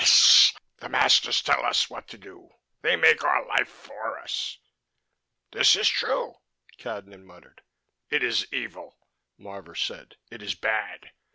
"The 0.77 0.89
masters 0.89 1.43
tell 1.43 1.63
us 1.63 1.87
what 1.87 2.07
to 2.07 2.17
do. 2.17 2.49
They 2.81 2.95
make 2.95 3.23
our 3.23 3.45
life 3.47 3.67
for 3.69 4.17
us." 4.17 4.57
"This 5.51 5.75
is 5.75 5.87
true," 5.87 6.37
Cadnan 6.79 7.23
muttered. 7.23 7.61
"It 8.09 8.23
is 8.23 8.51
evil," 8.51 8.97
Marvor 9.37 9.75
said. 9.75 10.15
"It 10.31 10.41
is 10.41 10.55
bad. 10.55 11.11